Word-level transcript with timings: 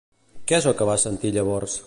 Què 0.51 0.57
es 0.61 0.67
va 0.91 0.97
sentir 1.05 1.37
llavors? 1.39 1.79